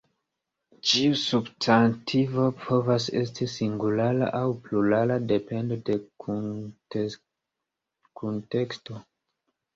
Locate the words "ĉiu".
0.91-1.17